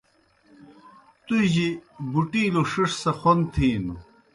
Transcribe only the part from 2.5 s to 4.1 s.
ݜِݜ سہ خوْن تِھینوْ۔